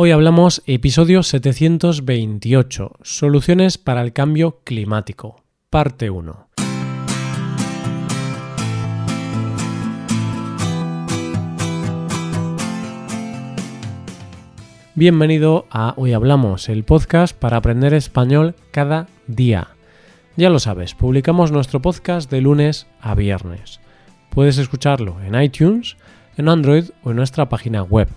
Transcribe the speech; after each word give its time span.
Hoy 0.00 0.12
hablamos 0.12 0.62
episodio 0.66 1.24
728, 1.24 2.92
Soluciones 3.02 3.78
para 3.78 4.00
el 4.02 4.12
cambio 4.12 4.60
climático, 4.62 5.42
parte 5.70 6.08
1. 6.08 6.50
Bienvenido 14.94 15.66
a 15.68 15.94
Hoy 15.96 16.12
Hablamos, 16.12 16.68
el 16.68 16.84
podcast 16.84 17.36
para 17.36 17.56
aprender 17.56 17.92
español 17.92 18.54
cada 18.70 19.08
día. 19.26 19.70
Ya 20.36 20.48
lo 20.48 20.60
sabes, 20.60 20.94
publicamos 20.94 21.50
nuestro 21.50 21.82
podcast 21.82 22.30
de 22.30 22.40
lunes 22.40 22.86
a 23.00 23.16
viernes. 23.16 23.80
Puedes 24.30 24.58
escucharlo 24.58 25.20
en 25.22 25.34
iTunes, 25.42 25.96
en 26.36 26.48
Android 26.48 26.90
o 27.02 27.10
en 27.10 27.16
nuestra 27.16 27.48
página 27.48 27.82
web 27.82 28.08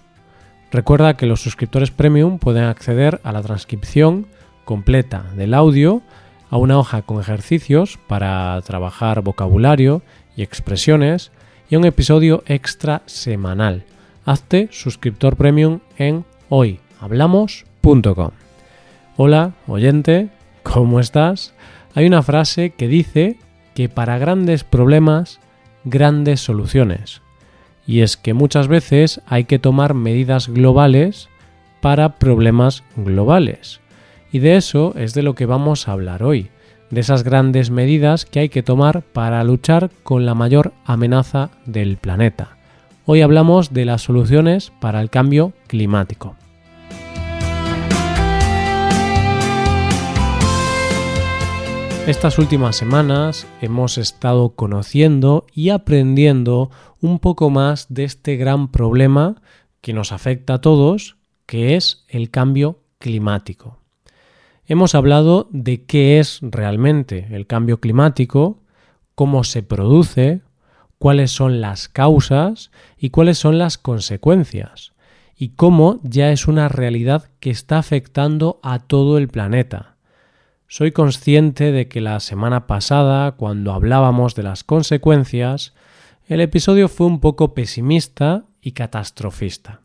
Recuerda 0.72 1.18
que 1.18 1.26
los 1.26 1.42
suscriptores 1.42 1.92
premium 1.92 2.40
pueden 2.40 2.64
acceder 2.64 3.20
a 3.24 3.34
la 3.34 3.42
transcripción 3.42 4.28
completa 4.64 5.26
del 5.36 5.54
audio, 5.54 6.02
a 6.50 6.56
una 6.56 6.80
hoja 6.80 7.02
con 7.02 7.20
ejercicios 7.20 8.00
para 8.08 8.60
trabajar 8.62 9.22
vocabulario 9.22 10.02
y 10.38 10.44
expresiones 10.44 11.32
y 11.70 11.76
a 11.76 11.80
un 11.80 11.86
episodio 11.86 12.44
extra 12.46 13.02
semanal. 13.06 13.84
Hazte 14.24 14.70
suscriptor 14.72 15.36
premium 15.36 15.80
en 15.98 16.24
hoyhablamos.com. 16.48 18.32
Hola, 19.18 19.52
oyente, 19.68 20.30
¿cómo 20.64 21.02
estás? 21.02 21.54
Hay 21.96 22.06
una 22.06 22.24
frase 22.24 22.70
que 22.70 22.88
dice 22.88 23.38
que 23.76 23.90
para 23.90 24.18
grandes 24.18 24.64
problemas, 24.64 25.42
grandes 25.84 26.40
soluciones 26.40 27.22
y 27.92 28.04
es 28.04 28.16
que 28.16 28.34
muchas 28.34 28.70
veces 28.70 29.20
hay 29.26 29.44
que 29.44 29.60
tomar 29.60 29.96
medidas 29.96 30.48
globales 30.48 31.28
para 31.82 32.20
problemas 32.20 32.86
globales. 32.96 33.82
Y 34.32 34.40
de 34.40 34.56
eso 34.56 34.94
es 34.96 35.14
de 35.14 35.24
lo 35.24 35.36
que 35.36 35.46
vamos 35.46 35.90
a 35.90 35.92
hablar 35.92 36.24
hoy, 36.24 36.48
de 36.90 37.02
esas 37.02 37.26
grandes 37.26 37.70
medidas 37.70 38.24
que 38.24 38.40
hay 38.40 38.48
que 38.48 38.64
tomar 38.64 39.02
para 39.02 39.44
luchar 39.44 39.92
con 40.04 40.26
la 40.26 40.36
mayor 40.36 40.72
amenaza 40.86 41.50
del 41.66 41.98
planeta. 41.98 42.56
Hoy 43.06 43.24
hablamos 43.24 43.74
de 43.74 43.84
las 43.84 44.04
soluciones 44.04 44.72
para 44.80 45.02
el 45.02 45.10
cambio 45.10 45.52
climático. 45.68 46.38
Estas 52.12 52.40
últimas 52.40 52.76
semanas 52.76 53.48
hemos 53.62 53.98
estado 53.98 54.50
conociendo 54.50 55.46
y 55.54 55.70
aprendiendo 55.70 56.70
un 57.00 57.20
poco 57.20 57.50
más 57.50 57.86
de 57.88 58.04
este 58.04 58.36
gran 58.36 58.70
problema 58.70 59.42
que 59.80 59.94
nos 59.94 60.12
afecta 60.12 60.56
a 60.56 60.62
todos, 60.62 61.16
que 61.46 61.78
es 61.78 62.04
el 62.10 62.30
cambio 62.30 62.80
climático. 63.00 63.78
Hemos 64.66 64.94
hablado 64.94 65.48
de 65.52 65.86
qué 65.86 66.20
es 66.20 66.40
realmente 66.42 67.30
el 67.32 67.48
cambio 67.48 67.80
climático, 67.80 68.60
cómo 69.16 69.46
se 69.46 69.64
produce, 69.64 70.42
cuáles 71.00 71.32
son 71.32 71.62
las 71.62 71.88
causas 71.88 72.72
y 72.98 73.12
cuáles 73.12 73.38
son 73.38 73.58
las 73.58 73.78
consecuencias, 73.78 74.92
y 75.38 75.52
cómo 75.52 76.02
ya 76.04 76.34
es 76.34 76.50
una 76.50 76.68
realidad 76.68 77.30
que 77.40 77.52
está 77.52 77.78
afectando 77.78 78.60
a 78.64 78.80
todo 78.80 79.18
el 79.18 79.30
planeta 79.30 79.91
soy 80.72 80.94
consciente 80.94 81.74
de 81.74 81.90
que 81.90 82.00
la 82.00 82.22
semana 82.22 82.66
pasada, 82.66 83.34
cuando 83.34 83.74
hablábamos 83.74 84.36
de 84.36 84.44
las 84.44 84.64
consecuencias, 84.64 85.74
el 86.30 86.40
episodio 86.40 86.88
fue 86.88 87.08
un 87.08 87.20
poco 87.20 87.54
pesimista 87.54 88.46
y 88.62 88.72
catastrofista. 88.72 89.82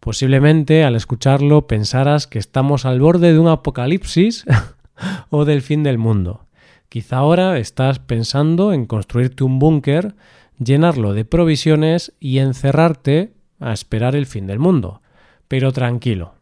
Posiblemente 0.00 0.82
al 0.82 0.96
escucharlo 0.96 1.66
pensaras 1.66 2.26
que 2.26 2.38
estamos 2.38 2.86
al 2.86 3.00
borde 3.00 3.34
de 3.34 3.38
un 3.38 3.48
apocalipsis 3.48 4.46
o 5.28 5.44
del 5.44 5.60
fin 5.60 5.82
del 5.82 5.98
mundo. 5.98 6.46
Quizá 6.88 7.18
ahora 7.18 7.58
estás 7.58 7.98
pensando 7.98 8.72
en 8.72 8.86
construirte 8.86 9.44
un 9.44 9.58
búnker, 9.58 10.14
llenarlo 10.58 11.12
de 11.12 11.26
provisiones 11.26 12.14
y 12.18 12.38
encerrarte 12.38 13.34
a 13.60 13.74
esperar 13.74 14.16
el 14.16 14.24
fin 14.24 14.46
del 14.46 14.58
mundo. 14.58 15.02
Pero 15.48 15.70
tranquilo, 15.72 16.37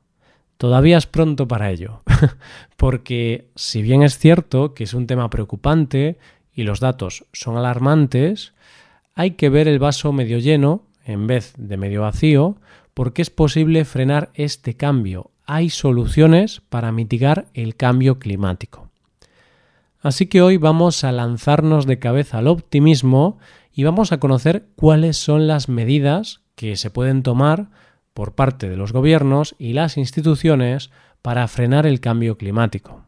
Todavía 0.58 0.96
es 0.96 1.06
pronto 1.06 1.46
para 1.46 1.70
ello, 1.70 2.02
porque 2.76 3.50
si 3.56 3.82
bien 3.82 4.02
es 4.02 4.18
cierto 4.18 4.74
que 4.74 4.84
es 4.84 4.94
un 4.94 5.06
tema 5.06 5.28
preocupante 5.28 6.18
y 6.52 6.62
los 6.62 6.80
datos 6.80 7.26
son 7.32 7.58
alarmantes, 7.58 8.54
hay 9.14 9.32
que 9.32 9.50
ver 9.50 9.68
el 9.68 9.78
vaso 9.78 10.12
medio 10.12 10.38
lleno 10.38 10.82
en 11.04 11.26
vez 11.26 11.54
de 11.56 11.76
medio 11.76 12.02
vacío, 12.02 12.56
porque 12.94 13.22
es 13.22 13.30
posible 13.30 13.84
frenar 13.84 14.30
este 14.34 14.74
cambio. 14.74 15.30
Hay 15.44 15.70
soluciones 15.70 16.62
para 16.68 16.90
mitigar 16.90 17.46
el 17.54 17.76
cambio 17.76 18.18
climático. 18.18 18.88
Así 20.00 20.26
que 20.26 20.40
hoy 20.40 20.56
vamos 20.56 21.04
a 21.04 21.12
lanzarnos 21.12 21.86
de 21.86 21.98
cabeza 21.98 22.38
al 22.38 22.48
optimismo 22.48 23.38
y 23.72 23.84
vamos 23.84 24.12
a 24.12 24.18
conocer 24.18 24.66
cuáles 24.74 25.16
son 25.16 25.46
las 25.46 25.68
medidas 25.68 26.40
que 26.54 26.76
se 26.76 26.90
pueden 26.90 27.22
tomar 27.22 27.68
por 28.16 28.32
parte 28.32 28.70
de 28.70 28.78
los 28.78 28.94
gobiernos 28.94 29.54
y 29.58 29.74
las 29.74 29.98
instituciones 29.98 30.90
para 31.20 31.46
frenar 31.48 31.84
el 31.84 32.00
cambio 32.00 32.38
climático. 32.38 33.04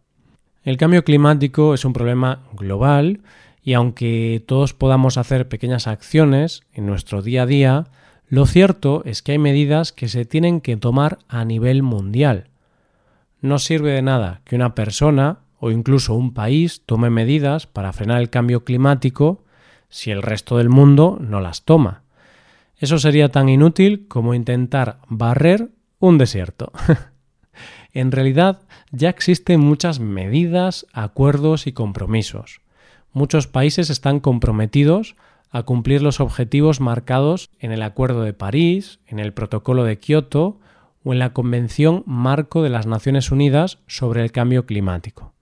El 0.64 0.76
cambio 0.76 1.02
climático 1.02 1.72
es 1.72 1.86
un 1.86 1.94
problema 1.94 2.42
global 2.52 3.22
y 3.62 3.72
aunque 3.72 4.44
todos 4.46 4.74
podamos 4.74 5.16
hacer 5.16 5.48
pequeñas 5.48 5.86
acciones 5.86 6.62
en 6.74 6.84
nuestro 6.84 7.22
día 7.22 7.44
a 7.44 7.46
día, 7.46 7.86
lo 8.28 8.44
cierto 8.44 9.00
es 9.06 9.22
que 9.22 9.32
hay 9.32 9.38
medidas 9.38 9.92
que 9.92 10.08
se 10.08 10.26
tienen 10.26 10.60
que 10.60 10.76
tomar 10.76 11.20
a 11.26 11.46
nivel 11.46 11.82
mundial. 11.82 12.48
No 13.40 13.58
sirve 13.58 13.92
de 13.92 14.02
nada 14.02 14.42
que 14.44 14.56
una 14.56 14.74
persona 14.74 15.38
o 15.58 15.70
incluso 15.70 16.12
un 16.12 16.34
país 16.34 16.82
tome 16.84 17.08
medidas 17.08 17.66
para 17.66 17.94
frenar 17.94 18.20
el 18.20 18.28
cambio 18.28 18.62
climático 18.62 19.42
si 19.88 20.10
el 20.10 20.20
resto 20.20 20.58
del 20.58 20.68
mundo 20.68 21.16
no 21.18 21.40
las 21.40 21.64
toma. 21.64 22.02
Eso 22.78 22.98
sería 22.98 23.28
tan 23.28 23.48
inútil 23.48 24.06
como 24.08 24.34
intentar 24.34 25.00
barrer 25.08 25.70
un 25.98 26.16
desierto. 26.18 26.72
en 27.92 28.12
realidad 28.12 28.60
ya 28.92 29.08
existen 29.08 29.60
muchas 29.60 30.00
medidas, 30.00 30.86
acuerdos 30.92 31.66
y 31.66 31.72
compromisos. 31.72 32.60
Muchos 33.12 33.48
países 33.48 33.90
están 33.90 34.20
comprometidos 34.20 35.16
a 35.50 35.62
cumplir 35.62 36.02
los 36.02 36.20
objetivos 36.20 36.80
marcados 36.80 37.50
en 37.58 37.72
el 37.72 37.82
Acuerdo 37.82 38.22
de 38.22 38.34
París, 38.34 39.00
en 39.06 39.18
el 39.18 39.32
Protocolo 39.32 39.84
de 39.84 39.98
Kioto 39.98 40.60
o 41.02 41.12
en 41.12 41.18
la 41.18 41.32
Convención 41.32 42.04
Marco 42.06 42.62
de 42.62 42.68
las 42.68 42.86
Naciones 42.86 43.32
Unidas 43.32 43.78
sobre 43.86 44.22
el 44.22 44.30
Cambio 44.30 44.66
Climático. 44.66 45.32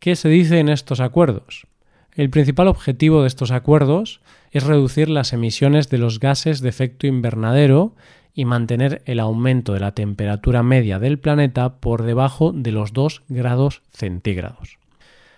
¿Qué 0.00 0.16
se 0.16 0.28
dice 0.28 0.58
en 0.58 0.68
estos 0.68 1.00
acuerdos? 1.00 1.66
El 2.14 2.28
principal 2.30 2.66
objetivo 2.66 3.22
de 3.22 3.28
estos 3.28 3.52
acuerdos 3.52 4.20
es 4.52 4.64
reducir 4.64 5.08
las 5.08 5.32
emisiones 5.32 5.88
de 5.88 5.98
los 5.98 6.20
gases 6.20 6.60
de 6.60 6.68
efecto 6.68 7.06
invernadero 7.06 7.96
y 8.34 8.44
mantener 8.44 9.02
el 9.06 9.18
aumento 9.18 9.72
de 9.72 9.80
la 9.80 9.92
temperatura 9.92 10.62
media 10.62 10.98
del 10.98 11.18
planeta 11.18 11.80
por 11.80 12.02
debajo 12.02 12.52
de 12.52 12.70
los 12.70 12.92
2 12.92 13.24
grados 13.28 13.82
centígrados. 13.90 14.78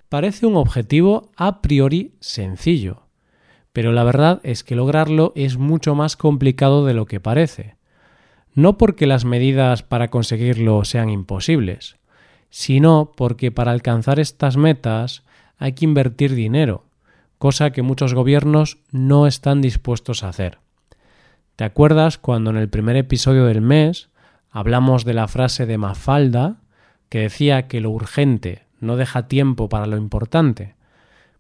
Parece 0.09 0.47
un 0.47 0.57
objetivo 0.57 1.31
a 1.37 1.63
priori 1.63 2.13
sencillo, 2.21 3.03
pero 3.73 3.93
la 3.93 4.05
verdad 4.05 4.41
es 4.43 4.63
que 4.63 4.77
lograrlo 4.77 5.33
es 5.35 5.59
mucho 5.59 5.95
más 5.95 6.17
complicado 6.17 6.85
de 6.85 6.95
lo 6.95 7.07
que 7.07 7.21
parece. 7.21 7.77
No 8.55 8.79
porque 8.79 9.07
las 9.07 9.25
medidas 9.25 9.83
para 9.83 10.11
conseguirlo 10.11 10.85
sean 10.85 11.09
imposibles, 11.09 11.97
sino 12.51 13.13
porque 13.17 13.51
para 13.51 13.73
alcanzar 13.73 14.21
estas 14.21 14.57
metas 14.57 15.25
hay 15.59 15.73
que 15.73 15.85
invertir 15.85 16.35
dinero, 16.35 16.84
cosa 17.45 17.73
que 17.73 17.83
muchos 17.83 18.15
gobiernos 18.15 18.79
no 18.91 19.27
están 19.27 19.61
dispuestos 19.61 20.25
a 20.25 20.31
hacer. 20.31 20.61
¿Te 21.57 21.65
acuerdas 21.65 22.17
cuando 22.17 22.49
en 22.49 22.57
el 22.57 22.71
primer 22.71 22.97
episodio 22.97 23.45
del 23.45 23.61
mes 23.61 24.09
hablamos 24.51 25.05
de 25.05 25.13
la 25.13 25.29
frase 25.29 25.67
de 25.67 25.77
Mafalda 25.77 26.63
que 27.11 27.19
decía 27.19 27.69
que 27.69 27.83
lo 27.83 27.91
urgente 27.91 28.63
no 28.81 28.97
deja 28.97 29.29
tiempo 29.29 29.69
para 29.69 29.85
lo 29.85 29.99
importante? 29.99 30.75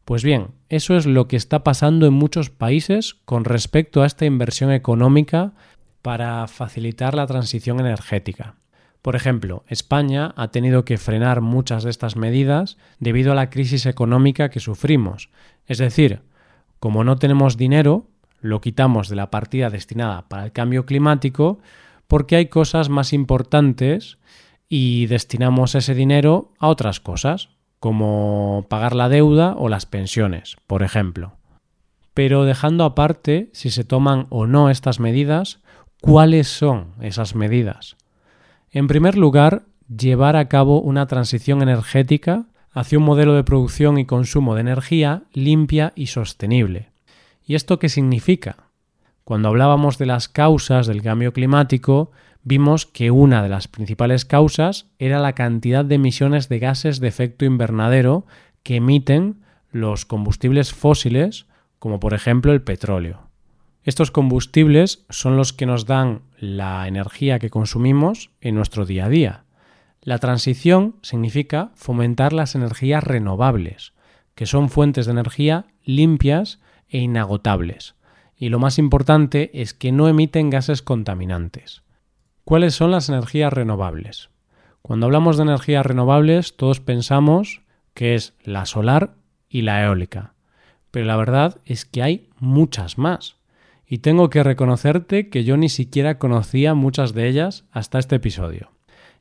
Pues 0.04 0.22
bien, 0.22 0.48
eso 0.68 0.94
es 0.94 1.06
lo 1.06 1.26
que 1.26 1.36
está 1.36 1.64
pasando 1.64 2.06
en 2.06 2.12
muchos 2.12 2.50
países 2.50 3.14
con 3.24 3.46
respecto 3.46 4.02
a 4.02 4.06
esta 4.06 4.26
inversión 4.26 4.72
económica 4.72 5.54
para 6.02 6.46
facilitar 6.48 7.14
la 7.14 7.26
transición 7.26 7.80
energética. 7.80 8.56
Por 9.04 9.16
ejemplo, 9.16 9.64
España 9.68 10.32
ha 10.34 10.48
tenido 10.48 10.86
que 10.86 10.96
frenar 10.96 11.42
muchas 11.42 11.84
de 11.84 11.90
estas 11.90 12.16
medidas 12.16 12.78
debido 13.00 13.32
a 13.32 13.34
la 13.34 13.50
crisis 13.50 13.84
económica 13.84 14.48
que 14.48 14.60
sufrimos. 14.60 15.28
Es 15.66 15.76
decir, 15.76 16.22
como 16.80 17.04
no 17.04 17.16
tenemos 17.16 17.58
dinero, 17.58 18.06
lo 18.40 18.62
quitamos 18.62 19.10
de 19.10 19.16
la 19.16 19.30
partida 19.30 19.68
destinada 19.68 20.26
para 20.26 20.46
el 20.46 20.52
cambio 20.52 20.86
climático 20.86 21.58
porque 22.08 22.36
hay 22.36 22.46
cosas 22.46 22.88
más 22.88 23.12
importantes 23.12 24.16
y 24.70 25.04
destinamos 25.04 25.74
ese 25.74 25.94
dinero 25.94 26.54
a 26.58 26.68
otras 26.68 26.98
cosas, 26.98 27.50
como 27.80 28.64
pagar 28.70 28.96
la 28.96 29.10
deuda 29.10 29.54
o 29.58 29.68
las 29.68 29.84
pensiones, 29.84 30.56
por 30.66 30.82
ejemplo. 30.82 31.36
Pero 32.14 32.44
dejando 32.44 32.84
aparte 32.84 33.50
si 33.52 33.68
se 33.68 33.84
toman 33.84 34.28
o 34.30 34.46
no 34.46 34.70
estas 34.70 34.98
medidas, 34.98 35.60
¿cuáles 36.00 36.48
son 36.48 36.94
esas 37.02 37.34
medidas? 37.34 37.98
En 38.74 38.88
primer 38.88 39.16
lugar, 39.16 39.66
llevar 39.86 40.34
a 40.34 40.48
cabo 40.48 40.80
una 40.80 41.06
transición 41.06 41.62
energética 41.62 42.46
hacia 42.72 42.98
un 42.98 43.04
modelo 43.04 43.34
de 43.34 43.44
producción 43.44 43.98
y 43.98 44.04
consumo 44.04 44.56
de 44.56 44.62
energía 44.62 45.22
limpia 45.32 45.92
y 45.94 46.06
sostenible. 46.06 46.90
¿Y 47.46 47.54
esto 47.54 47.78
qué 47.78 47.88
significa? 47.88 48.56
Cuando 49.22 49.48
hablábamos 49.48 49.96
de 49.96 50.06
las 50.06 50.28
causas 50.28 50.88
del 50.88 51.02
cambio 51.02 51.32
climático, 51.32 52.10
vimos 52.42 52.84
que 52.84 53.12
una 53.12 53.44
de 53.44 53.48
las 53.48 53.68
principales 53.68 54.24
causas 54.24 54.86
era 54.98 55.20
la 55.20 55.34
cantidad 55.34 55.84
de 55.84 55.94
emisiones 55.94 56.48
de 56.48 56.58
gases 56.58 56.98
de 56.98 57.06
efecto 57.06 57.44
invernadero 57.44 58.26
que 58.64 58.76
emiten 58.76 59.44
los 59.70 60.04
combustibles 60.04 60.74
fósiles, 60.74 61.46
como 61.78 62.00
por 62.00 62.12
ejemplo 62.12 62.52
el 62.52 62.62
petróleo. 62.62 63.28
Estos 63.84 64.10
combustibles 64.10 65.04
son 65.10 65.36
los 65.36 65.52
que 65.52 65.66
nos 65.66 65.84
dan 65.84 66.22
la 66.38 66.88
energía 66.88 67.38
que 67.38 67.50
consumimos 67.50 68.30
en 68.40 68.54
nuestro 68.54 68.86
día 68.86 69.04
a 69.04 69.08
día. 69.10 69.44
La 70.00 70.18
transición 70.18 70.96
significa 71.02 71.70
fomentar 71.74 72.32
las 72.32 72.54
energías 72.54 73.04
renovables, 73.04 73.92
que 74.34 74.46
son 74.46 74.70
fuentes 74.70 75.04
de 75.04 75.12
energía 75.12 75.66
limpias 75.84 76.60
e 76.88 76.98
inagotables. 76.98 77.94
Y 78.36 78.48
lo 78.48 78.58
más 78.58 78.78
importante 78.78 79.50
es 79.52 79.74
que 79.74 79.92
no 79.92 80.08
emiten 80.08 80.48
gases 80.48 80.80
contaminantes. 80.80 81.82
¿Cuáles 82.44 82.74
son 82.74 82.90
las 82.90 83.10
energías 83.10 83.52
renovables? 83.52 84.30
Cuando 84.80 85.06
hablamos 85.06 85.36
de 85.36 85.44
energías 85.44 85.84
renovables, 85.84 86.56
todos 86.56 86.80
pensamos 86.80 87.60
que 87.92 88.14
es 88.14 88.34
la 88.44 88.66
solar 88.66 89.14
y 89.48 89.62
la 89.62 89.84
eólica. 89.84 90.34
Pero 90.90 91.06
la 91.06 91.16
verdad 91.16 91.58
es 91.64 91.84
que 91.84 92.02
hay 92.02 92.28
muchas 92.38 92.98
más. 92.98 93.36
Y 93.94 93.98
tengo 93.98 94.28
que 94.28 94.42
reconocerte 94.42 95.28
que 95.28 95.44
yo 95.44 95.56
ni 95.56 95.68
siquiera 95.68 96.18
conocía 96.18 96.74
muchas 96.74 97.14
de 97.14 97.28
ellas 97.28 97.64
hasta 97.70 98.00
este 98.00 98.16
episodio. 98.16 98.72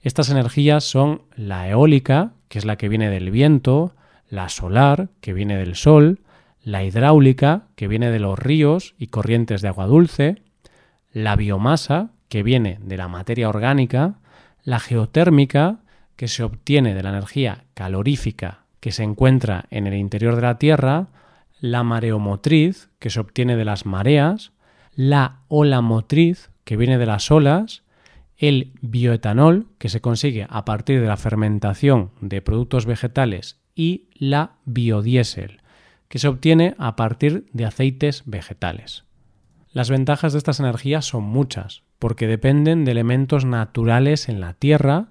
Estas 0.01 0.31
energías 0.31 0.83
son 0.83 1.21
la 1.35 1.69
eólica, 1.69 2.33
que 2.47 2.57
es 2.57 2.65
la 2.65 2.75
que 2.75 2.89
viene 2.89 3.11
del 3.11 3.29
viento, 3.29 3.93
la 4.29 4.49
solar, 4.49 5.09
que 5.21 5.31
viene 5.31 5.57
del 5.57 5.75
sol, 5.75 6.21
la 6.63 6.83
hidráulica, 6.83 7.67
que 7.75 7.87
viene 7.87 8.09
de 8.09 8.17
los 8.17 8.39
ríos 8.39 8.95
y 8.97 9.09
corrientes 9.09 9.61
de 9.61 9.67
agua 9.67 9.85
dulce, 9.85 10.41
la 11.11 11.35
biomasa, 11.35 12.09
que 12.27 12.41
viene 12.41 12.79
de 12.81 12.97
la 12.97 13.07
materia 13.07 13.49
orgánica, 13.49 14.15
la 14.63 14.79
geotérmica, 14.79 15.81
que 16.15 16.27
se 16.27 16.41
obtiene 16.41 16.95
de 16.95 17.03
la 17.03 17.09
energía 17.09 17.65
calorífica 17.75 18.63
que 18.79 18.91
se 18.91 19.03
encuentra 19.03 19.65
en 19.69 19.85
el 19.85 19.93
interior 19.93 20.35
de 20.35 20.41
la 20.41 20.57
Tierra, 20.57 21.09
la 21.59 21.83
mareomotriz, 21.83 22.89
que 22.97 23.11
se 23.11 23.19
obtiene 23.19 23.55
de 23.55 23.65
las 23.65 23.85
mareas, 23.85 24.51
la 24.95 25.41
ola 25.47 25.81
motriz, 25.81 26.49
que 26.63 26.77
viene 26.77 26.97
de 26.97 27.05
las 27.05 27.31
olas, 27.31 27.83
el 28.37 28.73
bioetanol, 28.81 29.67
que 29.77 29.89
se 29.89 30.01
consigue 30.01 30.47
a 30.49 30.65
partir 30.65 31.01
de 31.01 31.07
la 31.07 31.17
fermentación 31.17 32.11
de 32.21 32.41
productos 32.41 32.85
vegetales, 32.85 33.59
y 33.75 34.09
la 34.13 34.57
biodiesel, 34.65 35.61
que 36.07 36.19
se 36.19 36.27
obtiene 36.27 36.75
a 36.77 36.95
partir 36.95 37.47
de 37.53 37.65
aceites 37.65 38.23
vegetales. 38.25 39.03
Las 39.71 39.89
ventajas 39.89 40.33
de 40.33 40.37
estas 40.37 40.59
energías 40.59 41.05
son 41.05 41.23
muchas, 41.23 41.81
porque 41.97 42.27
dependen 42.27 42.85
de 42.85 42.91
elementos 42.91 43.45
naturales 43.45 44.29
en 44.29 44.39
la 44.39 44.53
Tierra 44.53 45.07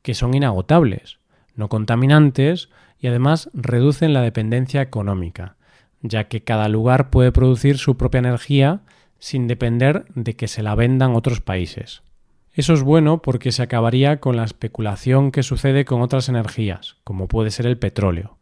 que 0.00 0.14
son 0.14 0.34
inagotables, 0.34 1.18
no 1.54 1.68
contaminantes 1.68 2.70
y 2.98 3.08
además 3.08 3.50
reducen 3.52 4.14
la 4.14 4.22
dependencia 4.22 4.80
económica, 4.80 5.56
ya 6.00 6.28
que 6.28 6.44
cada 6.44 6.68
lugar 6.68 7.10
puede 7.10 7.32
producir 7.32 7.78
su 7.78 7.96
propia 7.96 8.20
energía 8.20 8.80
sin 9.26 9.48
depender 9.48 10.04
de 10.14 10.36
que 10.36 10.46
se 10.46 10.62
la 10.62 10.76
vendan 10.76 11.16
otros 11.16 11.40
países. 11.40 12.04
Eso 12.52 12.74
es 12.74 12.84
bueno 12.84 13.22
porque 13.22 13.50
se 13.50 13.60
acabaría 13.60 14.20
con 14.20 14.36
la 14.36 14.44
especulación 14.44 15.32
que 15.32 15.42
sucede 15.42 15.84
con 15.84 16.00
otras 16.00 16.28
energías, 16.28 16.94
como 17.02 17.26
puede 17.26 17.50
ser 17.50 17.66
el 17.66 17.76
petróleo. 17.76 18.38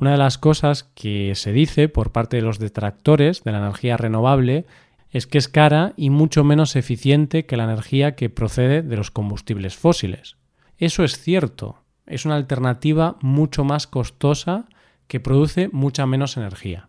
Una 0.00 0.10
de 0.10 0.16
las 0.16 0.36
cosas 0.36 0.82
que 0.82 1.36
se 1.36 1.52
dice 1.52 1.88
por 1.88 2.10
parte 2.10 2.38
de 2.38 2.42
los 2.42 2.58
detractores 2.58 3.44
de 3.44 3.52
la 3.52 3.58
energía 3.58 3.96
renovable 3.96 4.66
es 5.12 5.28
que 5.28 5.38
es 5.38 5.46
cara 5.46 5.92
y 5.96 6.10
mucho 6.10 6.42
menos 6.42 6.74
eficiente 6.74 7.46
que 7.46 7.56
la 7.56 7.62
energía 7.62 8.16
que 8.16 8.28
procede 8.28 8.82
de 8.82 8.96
los 8.96 9.12
combustibles 9.12 9.76
fósiles. 9.76 10.38
Eso 10.76 11.04
es 11.04 11.20
cierto, 11.20 11.84
es 12.04 12.24
una 12.24 12.34
alternativa 12.34 13.16
mucho 13.20 13.62
más 13.62 13.86
costosa 13.86 14.64
que 15.06 15.20
produce 15.20 15.68
mucha 15.70 16.04
menos 16.04 16.36
energía. 16.36 16.88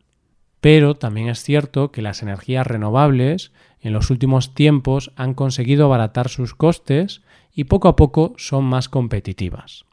Pero 0.67 0.95
también 0.95 1.29
es 1.29 1.43
cierto 1.43 1.93
que 1.93 2.01
las 2.01 2.21
energías 2.21 2.67
renovables 2.67 3.53
en 3.79 3.93
los 3.93 4.09
últimos 4.09 4.53
tiempos 4.53 5.13
han 5.15 5.33
conseguido 5.33 5.85
abaratar 5.85 6.27
sus 6.27 6.55
costes 6.55 7.21
y 7.53 7.63
poco 7.63 7.87
a 7.87 7.95
poco 7.95 8.33
son 8.35 8.65
más 8.65 8.89
competitivas. 8.89 9.85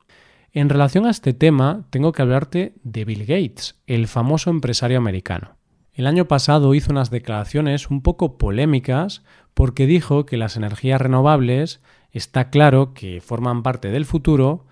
En 0.50 0.68
relación 0.68 1.06
a 1.06 1.10
este 1.10 1.32
tema, 1.32 1.86
tengo 1.90 2.10
que 2.10 2.22
hablarte 2.22 2.74
de 2.82 3.04
Bill 3.04 3.20
Gates, 3.20 3.80
el 3.86 4.08
famoso 4.08 4.50
empresario 4.50 4.98
americano. 4.98 5.58
El 5.92 6.08
año 6.08 6.26
pasado 6.26 6.74
hizo 6.74 6.90
unas 6.90 7.08
declaraciones 7.08 7.88
un 7.88 8.02
poco 8.02 8.36
polémicas 8.36 9.22
porque 9.54 9.86
dijo 9.86 10.26
que 10.26 10.36
las 10.36 10.56
energías 10.56 11.00
renovables 11.00 11.82
está 12.10 12.50
claro 12.50 12.94
que 12.94 13.20
forman 13.20 13.62
parte 13.62 13.92
del 13.92 14.06
futuro, 14.06 14.66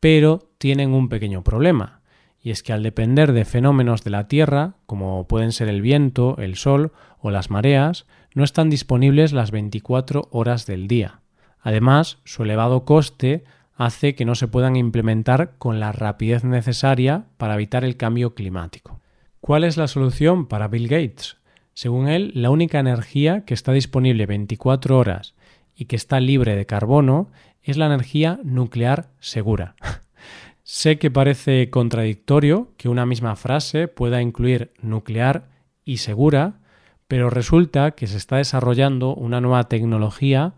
pero 0.00 0.48
tienen 0.56 0.94
un 0.94 1.10
pequeño 1.10 1.44
problema, 1.44 2.00
y 2.42 2.50
es 2.50 2.62
que 2.62 2.72
al 2.72 2.82
depender 2.82 3.32
de 3.32 3.44
fenómenos 3.44 4.02
de 4.02 4.10
la 4.10 4.26
Tierra, 4.26 4.74
como 4.86 5.26
pueden 5.28 5.52
ser 5.52 5.68
el 5.68 5.80
viento, 5.80 6.36
el 6.38 6.56
sol 6.56 6.92
o 7.20 7.30
las 7.30 7.50
mareas, 7.50 8.06
no 8.34 8.42
están 8.42 8.68
disponibles 8.68 9.32
las 9.32 9.50
24 9.50 10.28
horas 10.30 10.66
del 10.66 10.88
día. 10.88 11.20
Además, 11.60 12.18
su 12.24 12.42
elevado 12.42 12.84
coste 12.84 13.44
hace 13.74 14.14
que 14.14 14.24
no 14.24 14.34
se 14.34 14.48
puedan 14.48 14.74
implementar 14.74 15.52
con 15.58 15.78
la 15.78 15.92
rapidez 15.92 16.42
necesaria 16.42 17.26
para 17.36 17.54
evitar 17.54 17.84
el 17.84 17.96
cambio 17.96 18.34
climático. 18.34 19.00
¿Cuál 19.40 19.64
es 19.64 19.76
la 19.76 19.86
solución 19.86 20.46
para 20.46 20.68
Bill 20.68 20.88
Gates? 20.88 21.36
Según 21.74 22.08
él, 22.08 22.32
la 22.34 22.50
única 22.50 22.80
energía 22.80 23.44
que 23.44 23.54
está 23.54 23.72
disponible 23.72 24.26
24 24.26 24.98
horas 24.98 25.34
y 25.74 25.86
que 25.86 25.96
está 25.96 26.20
libre 26.20 26.56
de 26.56 26.66
carbono 26.66 27.30
es 27.62 27.76
la 27.76 27.86
energía 27.86 28.40
nuclear 28.42 29.10
segura. 29.20 29.76
sé 30.72 30.98
que 30.98 31.10
parece 31.10 31.68
contradictorio 31.68 32.72
que 32.78 32.88
una 32.88 33.04
misma 33.04 33.36
frase 33.36 33.88
pueda 33.88 34.22
incluir 34.22 34.72
nuclear 34.80 35.50
y 35.84 35.98
segura, 35.98 36.60
pero 37.08 37.28
resulta 37.28 37.90
que 37.90 38.06
se 38.06 38.16
está 38.16 38.38
desarrollando 38.38 39.14
una 39.14 39.42
nueva 39.42 39.64
tecnología 39.64 40.54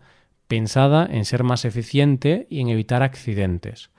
pensada 0.47 1.05
en 1.05 1.25
ser 1.25 1.43
más 1.43 1.65
eficiente 1.65 2.47
y 2.49 2.61
en 2.61 2.69
evitar 2.69 3.03
accidentes. 3.03 3.89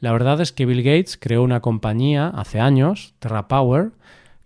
La 0.00 0.10
verdad 0.10 0.40
es 0.40 0.50
que 0.50 0.66
Bill 0.66 0.82
Gates 0.82 1.16
creó 1.16 1.44
una 1.44 1.60
compañía 1.60 2.26
hace 2.26 2.58
años, 2.58 3.14
TerraPower, 3.20 3.92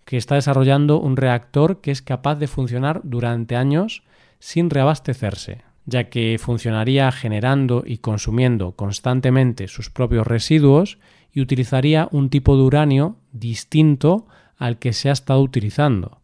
que 0.05 0.17
está 0.17 0.35
desarrollando 0.35 0.99
un 0.99 1.17
reactor 1.17 1.81
que 1.81 1.89
es 1.89 2.03
capaz 2.03 2.35
de 2.35 2.45
funcionar 2.45 3.01
durante 3.03 3.55
años 3.55 4.03
sin 4.37 4.69
reabastecerse, 4.69 5.63
ya 5.85 6.05
que 6.05 6.37
funcionaría 6.39 7.11
generando 7.11 7.83
y 7.85 7.99
consumiendo 7.99 8.71
constantemente 8.73 9.67
sus 9.67 9.89
propios 9.89 10.25
residuos 10.25 10.97
y 11.31 11.41
utilizaría 11.41 12.07
un 12.11 12.29
tipo 12.29 12.57
de 12.57 12.63
uranio 12.63 13.17
distinto 13.31 14.27
al 14.57 14.79
que 14.79 14.93
se 14.93 15.09
ha 15.09 15.13
estado 15.13 15.41
utilizando. 15.41 16.21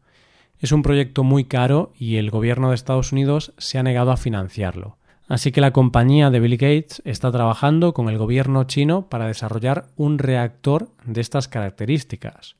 Es 0.59 0.71
un 0.71 0.83
proyecto 0.83 1.23
muy 1.23 1.45
caro 1.45 1.91
y 1.97 2.17
el 2.17 2.29
gobierno 2.29 2.69
de 2.69 2.75
Estados 2.75 3.11
Unidos 3.11 3.53
se 3.57 3.77
ha 3.77 3.83
negado 3.83 4.11
a 4.11 4.17
financiarlo. 4.17 4.97
Así 5.27 5.51
que 5.51 5.61
la 5.61 5.71
compañía 5.71 6.29
de 6.29 6.39
Bill 6.39 6.57
Gates 6.57 7.01
está 7.05 7.31
trabajando 7.31 7.93
con 7.93 8.09
el 8.09 8.17
gobierno 8.17 8.65
chino 8.65 9.07
para 9.09 9.27
desarrollar 9.27 9.87
un 9.95 10.19
reactor 10.19 10.89
de 11.05 11.21
estas 11.21 11.47
características. 11.47 12.57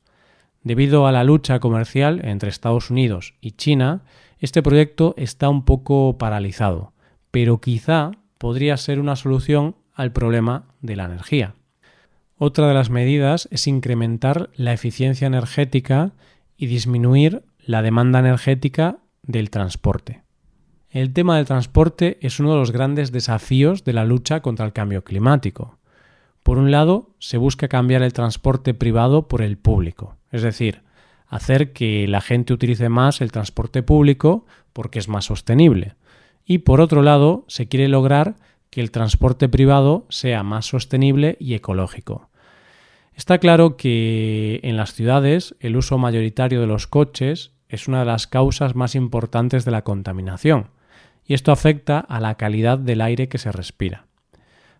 Debido 0.62 1.06
a 1.06 1.12
la 1.12 1.24
lucha 1.24 1.58
comercial 1.58 2.20
entre 2.24 2.48
Estados 2.48 2.90
Unidos 2.90 3.34
y 3.40 3.52
China, 3.52 4.02
este 4.38 4.62
proyecto 4.62 5.14
está 5.16 5.48
un 5.48 5.64
poco 5.64 6.16
paralizado 6.18 6.91
pero 7.32 7.60
quizá 7.60 8.12
podría 8.38 8.76
ser 8.76 9.00
una 9.00 9.16
solución 9.16 9.74
al 9.94 10.12
problema 10.12 10.66
de 10.80 10.94
la 10.94 11.06
energía. 11.06 11.56
Otra 12.36 12.68
de 12.68 12.74
las 12.74 12.90
medidas 12.90 13.48
es 13.50 13.66
incrementar 13.66 14.50
la 14.54 14.72
eficiencia 14.72 15.26
energética 15.26 16.12
y 16.56 16.66
disminuir 16.66 17.42
la 17.64 17.82
demanda 17.82 18.18
energética 18.20 18.98
del 19.22 19.50
transporte. 19.50 20.22
El 20.90 21.12
tema 21.12 21.36
del 21.36 21.46
transporte 21.46 22.18
es 22.20 22.38
uno 22.38 22.52
de 22.52 22.58
los 22.58 22.70
grandes 22.70 23.12
desafíos 23.12 23.82
de 23.82 23.94
la 23.94 24.04
lucha 24.04 24.40
contra 24.40 24.66
el 24.66 24.74
cambio 24.74 25.02
climático. 25.02 25.78
Por 26.42 26.58
un 26.58 26.70
lado, 26.70 27.14
se 27.18 27.38
busca 27.38 27.68
cambiar 27.68 28.02
el 28.02 28.12
transporte 28.12 28.74
privado 28.74 29.26
por 29.26 29.40
el 29.40 29.56
público, 29.56 30.16
es 30.32 30.42
decir, 30.42 30.82
hacer 31.28 31.72
que 31.72 32.06
la 32.08 32.20
gente 32.20 32.52
utilice 32.52 32.90
más 32.90 33.22
el 33.22 33.32
transporte 33.32 33.82
público 33.82 34.44
porque 34.74 34.98
es 34.98 35.08
más 35.08 35.24
sostenible 35.24 35.94
y 36.44 36.58
por 36.58 36.80
otro 36.80 37.02
lado 37.02 37.44
se 37.48 37.68
quiere 37.68 37.88
lograr 37.88 38.36
que 38.70 38.80
el 38.80 38.90
transporte 38.90 39.48
privado 39.48 40.06
sea 40.08 40.42
más 40.42 40.66
sostenible 40.66 41.36
y 41.38 41.54
ecológico. 41.54 42.30
Está 43.14 43.38
claro 43.38 43.76
que 43.76 44.60
en 44.62 44.76
las 44.76 44.94
ciudades 44.94 45.54
el 45.60 45.76
uso 45.76 45.98
mayoritario 45.98 46.60
de 46.60 46.66
los 46.66 46.86
coches 46.86 47.52
es 47.68 47.88
una 47.88 48.00
de 48.00 48.06
las 48.06 48.26
causas 48.26 48.74
más 48.74 48.94
importantes 48.94 49.64
de 49.64 49.70
la 49.70 49.82
contaminación, 49.82 50.70
y 51.24 51.34
esto 51.34 51.52
afecta 51.52 51.98
a 52.00 52.20
la 52.20 52.36
calidad 52.36 52.78
del 52.78 53.00
aire 53.00 53.28
que 53.28 53.38
se 53.38 53.52
respira. 53.52 54.06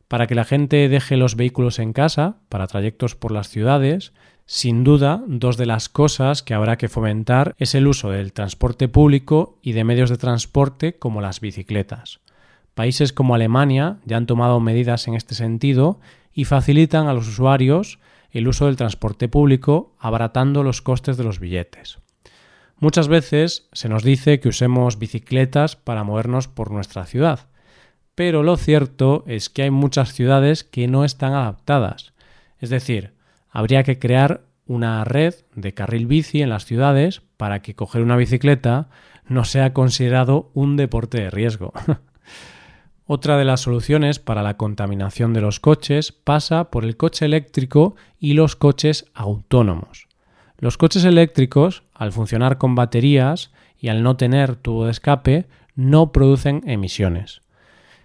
Para 0.09 0.27
que 0.27 0.35
la 0.35 0.45
gente 0.45 0.89
deje 0.89 1.17
los 1.17 1.37
vehículos 1.37 1.79
en 1.79 1.93
casa 1.93 2.37
para 2.49 2.67
trayectos 2.67 3.15
por 3.15 3.33
las 3.33 3.49
ciudades, 3.49 4.13
sin 4.55 4.85
duda, 4.85 5.25
dos 5.27 5.57
de 5.57 5.65
las 5.65 5.89
cosas 5.89 6.43
que 6.43 6.53
habrá 6.53 6.77
que 6.77 6.91
fomentar 6.91 7.55
es 7.57 7.75
el 7.75 7.87
uso 7.87 8.11
del 8.11 8.35
transporte 8.35 8.87
público 8.87 9.59
y 9.63 9.73
de 9.73 9.83
medios 9.83 10.11
de 10.11 10.19
transporte 10.19 10.99
como 10.99 11.23
las 11.23 11.41
bicicletas. 11.41 12.21
Países 12.75 13.15
como 13.15 13.35
Alemania 13.35 13.97
ya 14.05 14.19
han 14.19 14.27
tomado 14.27 14.61
medidas 14.61 15.09
en 15.09 15.15
este 15.15 15.35
sentido 15.35 16.01
y 16.35 16.45
facilitan 16.45 17.07
a 17.07 17.15
los 17.15 17.29
usuarios 17.29 17.99
el 18.31 18.47
uso 18.47 18.67
del 18.67 18.77
transporte 18.77 19.27
público, 19.27 19.95
abaratando 19.99 20.63
los 20.63 20.83
costes 20.83 21.17
de 21.17 21.25
los 21.25 21.41
billetes. 21.41 22.01
Muchas 22.77 23.09
veces 23.09 23.71
se 23.73 23.89
nos 23.89 24.03
dice 24.03 24.39
que 24.39 24.51
usemos 24.51 24.99
bicicletas 24.99 25.77
para 25.77 26.05
movernos 26.05 26.47
por 26.49 26.71
nuestra 26.71 27.07
ciudad, 27.07 27.49
pero 28.15 28.43
lo 28.43 28.59
cierto 28.59 29.25
es 29.27 29.49
que 29.49 29.63
hay 29.63 29.71
muchas 29.71 30.13
ciudades 30.13 30.63
que 30.63 30.89
no 30.89 31.07
están 31.07 31.33
adaptadas. 31.33 32.13
Es 32.59 32.69
decir, 32.69 33.15
habría 33.53 33.85
que 33.85 33.99
crear 33.99 34.43
una 34.67 35.05
red 35.05 35.35
de 35.55 35.75
carril 35.75 36.07
bici 36.07 36.41
en 36.41 36.49
las 36.49 36.65
ciudades 36.65 37.23
para 37.37 37.61
que 37.61 37.75
coger 37.75 38.03
una 38.03 38.17
bicicleta 38.17 38.89
no 39.29 39.45
sea 39.45 39.73
considerado 39.73 40.51
un 40.55 40.77
deporte 40.77 41.21
de 41.21 41.31
riesgo. 41.31 41.73
Otra 43.07 43.37
de 43.37 43.45
las 43.45 43.61
soluciones 43.61 44.19
para 44.19 44.43
la 44.43 44.57
contaminación 44.57 45.35
de 45.35 45.43
los 45.43 45.61
coches 45.61 46.13
pasa 46.13 46.71
por 46.71 46.85
el 46.85 46.97
coche 46.97 47.27
eléctrico 47.27 47.95
y 48.19 48.33
los 48.33 48.57
coches 48.57 49.07
autónomos. 49.13 50.09
Los 50.59 50.79
coches 50.79 51.05
eléctricos, 51.05 51.83
al 51.93 52.13
funcionar 52.13 52.57
con 52.57 52.75
baterías 52.75 53.53
y 53.79 53.89
al 53.89 54.03
no 54.03 54.17
tener 54.17 54.57
tubo 54.57 54.87
de 54.87 54.93
escape, 54.93 55.47
no 55.75 56.13
producen 56.13 56.63
emisiones. 56.67 57.43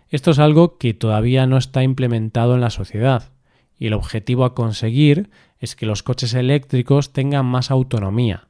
Esto 0.10 0.32
es 0.32 0.40
algo 0.40 0.78
que 0.78 0.94
todavía 0.94 1.46
no 1.46 1.58
está 1.58 1.84
implementado 1.84 2.56
en 2.56 2.62
la 2.62 2.70
sociedad 2.70 3.32
y 3.78 3.88
el 3.88 3.94
objetivo 3.94 4.46
a 4.46 4.56
conseguir 4.56 5.30
es 5.60 5.76
que 5.76 5.86
los 5.86 6.04
coches 6.04 6.34
eléctricos 6.34 7.14
tengan 7.14 7.46
más 7.46 7.72
autonomía, 7.72 8.48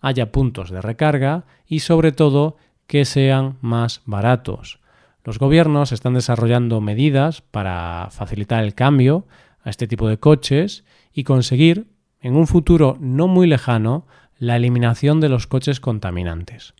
haya 0.00 0.32
puntos 0.32 0.70
de 0.70 0.80
recarga 0.80 1.44
y 1.66 1.80
sobre 1.80 2.12
todo 2.12 2.56
que 2.86 3.04
sean 3.04 3.56
más 3.60 4.02
baratos. 4.04 4.78
Los 5.24 5.38
gobiernos 5.38 5.90
están 5.92 6.14
desarrollando 6.14 6.80
medidas 6.80 7.40
para 7.40 8.08
facilitar 8.10 8.62
el 8.62 8.74
cambio 8.74 9.26
a 9.64 9.70
este 9.70 9.88
tipo 9.88 10.08
de 10.08 10.18
coches 10.18 10.84
y 11.12 11.24
conseguir, 11.24 11.88
en 12.20 12.36
un 12.36 12.46
futuro 12.46 12.96
no 13.00 13.26
muy 13.26 13.46
lejano, 13.46 14.06
la 14.38 14.56
eliminación 14.56 15.20
de 15.20 15.28
los 15.28 15.46
coches 15.46 15.80
contaminantes. 15.80 16.74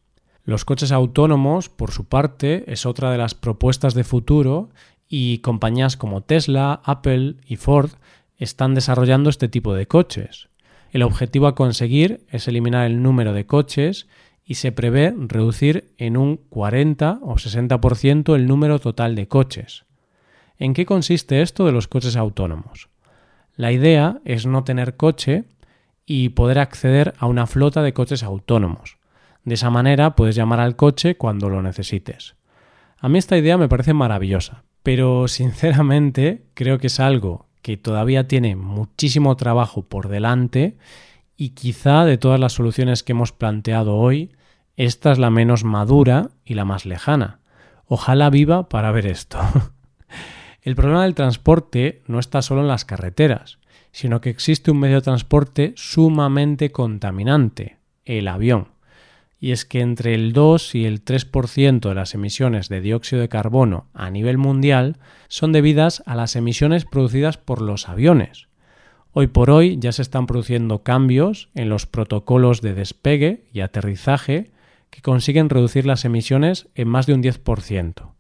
Los 0.45 0.65
coches 0.65 0.93
autónomos, 0.93 1.69
por 1.69 1.91
su 1.91 2.05
parte, 2.05 2.71
es 2.73 2.87
otra 2.87 3.11
de 3.11 3.19
las 3.19 3.35
propuestas 3.35 3.95
de 3.95 4.05
futuro 4.05 4.71
y 5.09 5.39
compañías 5.39 5.97
como 5.97 6.23
Tesla, 6.23 6.81
Apple 6.85 7.37
y 7.47 7.57
Ford 7.57 7.91
están 8.39 8.75
desarrollando 8.75 9.31
este 9.31 9.49
tipo 9.49 9.75
de 9.75 9.87
coches. 9.87 10.49
El 10.91 11.03
objetivo 11.03 11.47
a 11.47 11.55
conseguir 11.55 12.27
es 12.31 12.49
eliminar 12.49 12.87
el 12.87 13.03
número 13.03 13.33
de 13.33 13.47
coches 13.47 14.07
y 14.45 14.55
se 14.55 14.73
prevé 14.73 15.15
reducir 15.17 15.93
en 15.99 16.17
un 16.17 16.37
40 16.37 17.19
o 17.23 17.35
60% 17.35 18.35
el 18.35 18.47
número 18.47 18.79
total 18.79 19.15
de 19.15 19.27
coches. 19.27 19.85
¿En 20.59 20.73
qué 20.73 20.87
consiste 20.87 21.43
esto 21.43 21.67
de 21.67 21.73
los 21.73 21.89
coches 21.89 22.17
autónomos? 22.17 22.89
La 23.57 23.73
idea 23.73 24.21
es 24.25 24.47
no 24.47 24.65
tener 24.65 24.97
coche 24.97 25.45
y 26.07 26.31
poder 26.31 26.59
acceder 26.59 27.15
a 27.19 27.27
una 27.27 27.47
flota 27.47 27.83
de 27.83 27.93
coches 27.93 28.23
autónomos. 28.23 28.97
De 29.45 29.55
esa 29.55 29.71
manera 29.71 30.15
puedes 30.15 30.37
llamar 30.37 30.61
al 30.61 30.77
coche 30.77 31.17
cuando 31.17 31.49
lo 31.49 31.63
necesites. 31.63 32.37
A 32.99 33.09
mí 33.09 33.19
esta 33.19 33.37
idea 33.37 33.59
me 33.59 33.69
parece 33.69 33.93
maravillosa, 33.93 34.65
pero 34.87 35.27
sinceramente 35.27 36.47
creo 36.55 36.79
que 36.79 36.87
es 36.87 37.01
algo 37.01 37.49
que 37.61 37.77
todavía 37.77 38.29
tiene 38.29 38.55
muchísimo 38.55 39.37
trabajo 39.37 39.83
por 39.83 40.07
delante 40.07 40.77
y 41.37 41.49
quizá 41.51 42.05
de 42.05 42.19
todas 42.19 42.39
las 42.39 42.53
soluciones 42.53 43.03
que 43.03 43.11
hemos 43.11 43.33
planteado 43.33 43.97
hoy, 43.97 44.31
esta 44.77 45.11
es 45.11 45.19
la 45.19 45.29
menos 45.29 45.65
madura 45.65 46.31
y 46.45 46.55
la 46.55 46.65
más 46.65 46.87
lejana. 46.87 47.41
Ojalá 47.87 48.31
viva 48.31 48.69
para 48.69 48.93
ver 48.93 49.07
esto. 49.09 49.41
El 50.63 50.77
problema 50.77 51.03
del 51.03 51.17
transporte 51.17 52.05
no 52.07 52.21
está 52.21 52.41
solo 52.41 52.61
en 52.61 52.69
las 52.69 52.85
carreteras, 52.85 53.59
sino 53.91 54.21
que 54.21 54.31
existe 54.31 54.71
un 54.71 54.79
medio 54.79 54.99
de 54.99 55.03
transporte 55.03 55.73
sumamente 55.75 56.71
contaminante, 56.71 57.79
el 58.05 58.29
avión 58.29 58.76
y 59.39 59.53
es 59.53 59.65
que 59.65 59.81
entre 59.81 60.15
el 60.15 60.33
2 60.33 60.75
y 60.75 60.87
el 60.87 61.05
3% 61.05 61.89
de 61.89 61.95
las 61.95 62.15
emisiones 62.15 62.69
de 62.69 62.81
dióxido 62.81 63.21
de 63.21 63.29
carbono 63.29 63.87
a 63.93 64.11
nivel 64.11 64.39
mundial 64.39 64.97
son 65.29 65.53
debidas 65.53 66.03
a 66.07 66.15
las 66.15 66.37
emisiones 66.37 66.85
producidas 66.85 67.37
por 67.37 67.61
los 67.61 67.89
aviones. 67.89 68.49
Hoy 69.13 69.29
por 69.29 69.51
hoy 69.51 69.79
ya 69.79 69.93
se 69.93 70.03
están 70.03 70.27
produciendo 70.27 70.83
cambios 70.83 71.49
en 71.55 71.69
los 71.69 71.87
protocolos 71.87 72.61
de 72.61 72.75
despegue 72.75 73.45
y 73.53 73.61
aterrizaje 73.61 74.51
que 74.91 75.03
consiguen 75.03 75.51
reducir 75.51 75.87
las 75.87 76.05
emisiones 76.05 76.69
en 76.75 76.89
más 76.89 77.07
de 77.07 77.15
un 77.15 77.23
10%. 77.23 78.13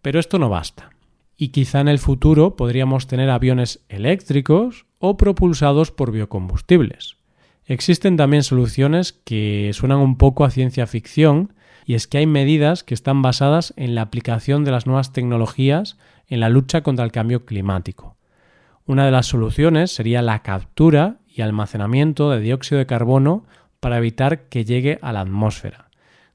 Pero 0.00 0.20
esto 0.20 0.38
no 0.38 0.48
basta. 0.48 0.90
Y 1.36 1.48
quizá 1.48 1.80
en 1.80 1.88
el 1.88 1.98
futuro 1.98 2.56
podríamos 2.56 3.06
tener 3.06 3.30
aviones 3.30 3.84
eléctricos 3.88 4.86
o 4.98 5.16
propulsados 5.16 5.90
por 5.90 6.12
biocombustibles. 6.12 7.16
Existen 7.72 8.18
también 8.18 8.42
soluciones 8.42 9.14
que 9.14 9.70
suenan 9.72 9.96
un 10.00 10.18
poco 10.18 10.44
a 10.44 10.50
ciencia 10.50 10.86
ficción 10.86 11.54
y 11.86 11.94
es 11.94 12.06
que 12.06 12.18
hay 12.18 12.26
medidas 12.26 12.84
que 12.84 12.92
están 12.92 13.22
basadas 13.22 13.72
en 13.78 13.94
la 13.94 14.02
aplicación 14.02 14.62
de 14.66 14.72
las 14.72 14.86
nuevas 14.86 15.14
tecnologías 15.14 15.96
en 16.28 16.40
la 16.40 16.50
lucha 16.50 16.82
contra 16.82 17.02
el 17.06 17.12
cambio 17.12 17.46
climático. 17.46 18.18
Una 18.84 19.06
de 19.06 19.10
las 19.10 19.24
soluciones 19.24 19.90
sería 19.90 20.20
la 20.20 20.42
captura 20.42 21.16
y 21.26 21.40
almacenamiento 21.40 22.28
de 22.28 22.40
dióxido 22.40 22.78
de 22.78 22.84
carbono 22.84 23.46
para 23.80 23.96
evitar 23.96 24.50
que 24.50 24.66
llegue 24.66 24.98
a 25.00 25.14
la 25.14 25.22
atmósfera. 25.22 25.88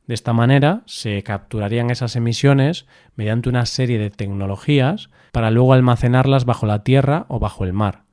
De 0.07 0.15
esta 0.15 0.33
manera 0.33 0.81
se 0.87 1.21
capturarían 1.21 1.91
esas 1.91 2.15
emisiones 2.15 2.87
mediante 3.15 3.47
una 3.47 3.67
serie 3.67 3.99
de 3.99 4.09
tecnologías 4.09 5.11
para 5.31 5.51
luego 5.51 5.73
almacenarlas 5.73 6.45
bajo 6.45 6.65
la 6.65 6.83
tierra 6.83 7.27
o 7.29 7.37
bajo 7.37 7.63
el 7.63 7.73
mar. 7.73 8.06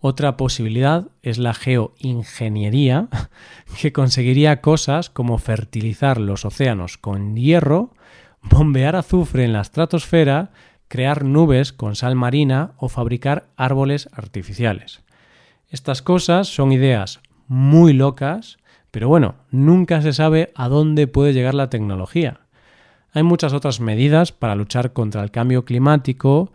Otra 0.00 0.38
posibilidad 0.38 1.08
es 1.22 1.36
la 1.36 1.52
geoingeniería, 1.52 3.08
que 3.80 3.92
conseguiría 3.92 4.62
cosas 4.62 5.10
como 5.10 5.36
fertilizar 5.38 6.18
los 6.18 6.44
océanos 6.44 6.96
con 6.96 7.36
hierro, 7.36 7.94
bombear 8.42 8.96
azufre 8.96 9.44
en 9.44 9.52
la 9.52 9.60
estratosfera, 9.60 10.52
crear 10.88 11.24
nubes 11.24 11.74
con 11.74 11.96
sal 11.96 12.16
marina 12.16 12.72
o 12.78 12.88
fabricar 12.88 13.48
árboles 13.56 14.08
artificiales. 14.12 15.02
Estas 15.68 16.00
cosas 16.02 16.48
son 16.48 16.72
ideas 16.72 17.20
muy 17.46 17.92
locas, 17.92 18.58
pero 18.90 19.08
bueno, 19.08 19.34
nunca 19.50 20.00
se 20.00 20.12
sabe 20.14 20.50
a 20.56 20.68
dónde 20.68 21.06
puede 21.06 21.34
llegar 21.34 21.54
la 21.54 21.70
tecnología. 21.70 22.40
Hay 23.12 23.22
muchas 23.22 23.52
otras 23.52 23.80
medidas 23.80 24.32
para 24.32 24.54
luchar 24.54 24.92
contra 24.92 25.22
el 25.22 25.30
cambio 25.30 25.64
climático 25.64 26.52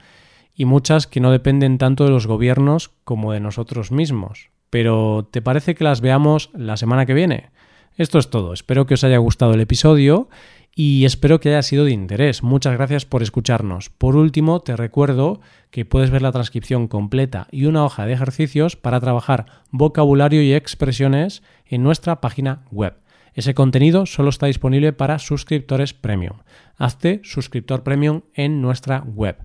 y 0.56 0.66
muchas 0.66 1.06
que 1.06 1.20
no 1.20 1.32
dependen 1.32 1.78
tanto 1.78 2.06
de 2.06 2.12
los 2.12 2.28
gobiernos 2.28 2.90
como 3.04 3.34
de 3.34 3.42
nosotros 3.42 3.92
mismos. 3.92 4.50
Pero 4.70 5.28
¿te 5.30 5.42
parece 5.42 5.76
que 5.76 5.84
las 5.84 6.02
veamos 6.02 6.50
la 6.54 6.78
semana 6.78 7.06
que 7.06 7.14
viene? 7.14 7.52
Esto 7.98 8.20
es 8.20 8.30
todo, 8.30 8.54
espero 8.54 8.86
que 8.86 8.96
os 8.96 9.04
haya 9.04 9.18
gustado 9.18 9.54
el 9.54 9.62
episodio 9.62 10.30
y 10.74 11.06
espero 11.06 11.40
que 11.40 11.50
haya 11.50 11.62
sido 11.62 11.86
de 11.86 11.92
interés. 11.92 12.44
Muchas 12.44 12.74
gracias 12.74 13.06
por 13.06 13.24
escucharnos. 13.24 13.90
Por 13.90 14.18
último, 14.18 14.60
te 14.60 14.76
recuerdo 14.76 15.40
que 15.72 15.86
puedes 15.86 16.10
ver 16.10 16.22
la 16.22 16.34
transcripción 16.34 16.90
completa 16.90 17.48
y 17.52 17.66
una 17.66 17.86
hoja 17.86 18.06
de 18.06 18.14
ejercicios 18.14 18.76
para 18.76 19.00
trabajar 19.00 19.46
vocabulario 19.72 20.42
y 20.42 20.54
expresiones 20.54 21.44
en 21.66 21.84
nuestra 21.84 22.20
página 22.20 22.64
web. 22.72 22.98
Ese 23.34 23.54
contenido 23.54 24.06
solo 24.06 24.30
está 24.30 24.48
disponible 24.48 24.92
para 24.92 25.20
suscriptores 25.20 25.94
premium. 25.94 26.40
Hazte 26.78 27.22
suscriptor 27.24 27.84
premium 27.84 28.22
en 28.34 28.62
nuestra 28.62 29.02
web 29.02 29.45